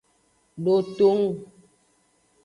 [0.63, 1.23] Dotong.